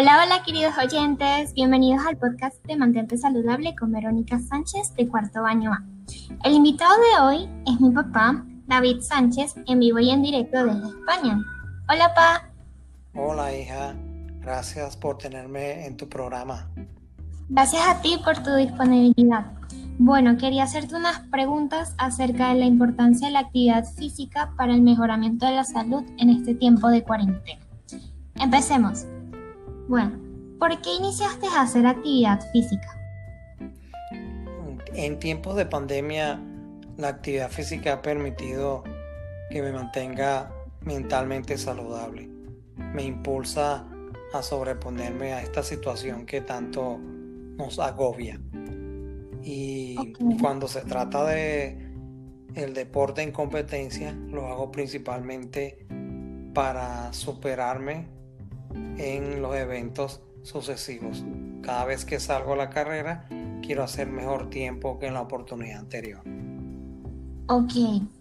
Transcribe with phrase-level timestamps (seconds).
[0.00, 5.44] Hola, hola queridos oyentes, bienvenidos al podcast de Mantente Saludable con Verónica Sánchez de cuarto
[5.44, 5.82] año A.
[6.44, 10.86] El invitado de hoy es mi papá, David Sánchez, en vivo y en directo desde
[10.86, 11.44] España.
[11.88, 12.48] Hola, pa.
[13.20, 13.96] Hola, hija.
[14.38, 16.70] Gracias por tenerme en tu programa.
[17.48, 19.46] Gracias a ti por tu disponibilidad.
[19.98, 24.82] Bueno, quería hacerte unas preguntas acerca de la importancia de la actividad física para el
[24.82, 27.66] mejoramiento de la salud en este tiempo de cuarentena.
[28.36, 29.04] Empecemos.
[29.88, 30.18] Bueno,
[30.58, 32.94] ¿por qué iniciaste a hacer actividad física?
[34.92, 36.38] En tiempos de pandemia,
[36.98, 38.84] la actividad física ha permitido
[39.50, 42.28] que me mantenga mentalmente saludable.
[42.76, 43.86] Me impulsa
[44.34, 48.38] a sobreponerme a esta situación que tanto nos agobia.
[49.42, 51.88] Y cuando se trata de
[52.54, 55.86] el deporte en competencia, lo hago principalmente
[56.52, 58.18] para superarme
[58.74, 61.24] en los eventos sucesivos.
[61.62, 63.26] Cada vez que salgo a la carrera,
[63.62, 66.22] quiero hacer mejor tiempo que en la oportunidad anterior.
[67.48, 67.72] Ok,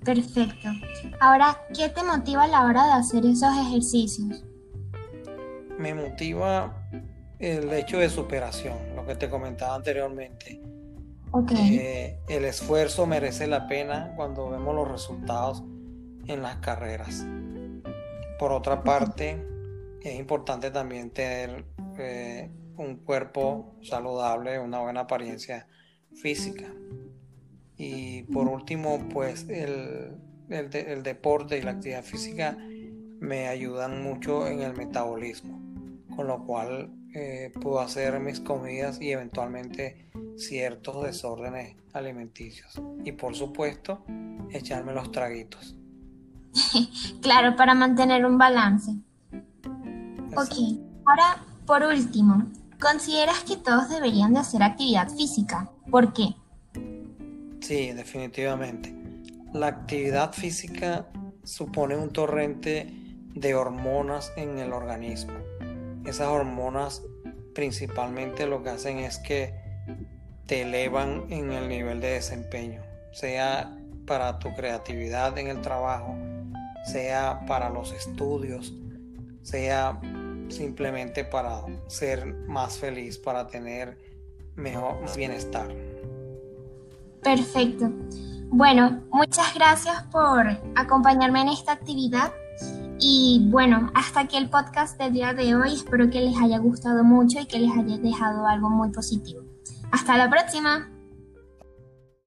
[0.05, 0.69] perfecto.
[1.19, 4.43] Ahora, ¿qué te motiva a la hora de hacer esos ejercicios?
[5.77, 6.73] Me motiva
[7.39, 10.61] el hecho de superación, lo que te comentaba anteriormente.
[11.31, 11.77] Okay.
[11.77, 15.61] Eh, el esfuerzo merece la pena cuando vemos los resultados
[16.25, 17.25] en las carreras.
[18.39, 19.45] Por otra parte,
[20.01, 21.65] es importante también tener
[21.97, 25.67] eh, un cuerpo saludable, una buena apariencia
[26.13, 26.73] física.
[27.77, 30.17] Y por último, pues el,
[30.49, 32.57] el, deporte y la actividad física
[33.19, 35.59] me ayudan mucho en el metabolismo,
[36.15, 42.81] con lo cual eh, puedo hacer mis comidas y eventualmente ciertos desórdenes alimenticios.
[43.03, 44.03] Y por supuesto,
[44.51, 45.75] echarme los traguitos.
[47.21, 48.91] claro, para mantener un balance.
[50.39, 50.53] Ok,
[51.03, 52.45] ahora por último,
[52.79, 55.71] ¿consideras que todos deberían de hacer actividad física?
[55.89, 56.35] ¿Por qué?
[57.59, 58.95] Sí, definitivamente.
[59.51, 61.07] La actividad física
[61.43, 62.93] supone un torrente
[63.33, 65.33] de hormonas en el organismo.
[66.05, 67.01] Esas hormonas
[67.55, 69.55] principalmente lo que hacen es que
[70.45, 76.15] te elevan en el nivel de desempeño, sea para tu creatividad en el trabajo,
[76.85, 78.71] sea para los estudios,
[79.41, 79.99] sea
[80.49, 83.97] simplemente para ser más feliz, para tener
[84.55, 85.67] mejor bienestar.
[87.21, 87.91] Perfecto.
[88.49, 92.31] Bueno, muchas gracias por acompañarme en esta actividad.
[92.99, 95.73] Y bueno, hasta aquí el podcast del día de hoy.
[95.73, 99.43] Espero que les haya gustado mucho y que les haya dejado algo muy positivo.
[99.91, 100.89] Hasta la próxima.